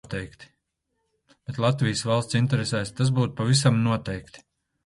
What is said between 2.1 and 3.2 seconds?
valsts interesēs tas